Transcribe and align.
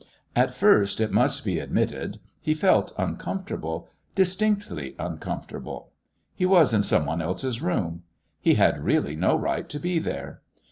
At 0.35 0.55
first, 0.55 0.99
it 0.99 1.11
must 1.11 1.45
be 1.45 1.59
admitted, 1.59 2.17
he 2.41 2.55
felt 2.55 2.91
uncomfortable 2.97 3.87
distinctly 4.15 4.95
uncomfortable. 4.97 5.91
He 6.33 6.47
was 6.47 6.73
in 6.73 6.81
some 6.81 7.05
one 7.05 7.21
else's 7.21 7.61
room. 7.61 8.01
He 8.39 8.55
had 8.55 8.83
really 8.83 9.15
no 9.15 9.35
right 9.35 9.69
to 9.69 9.79
be 9.79 9.99
there. 9.99 10.41